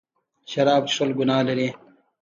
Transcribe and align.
شراب 0.51 0.83
څښل 0.91 1.09
ګناه 1.19 1.43
لري. 1.47 1.69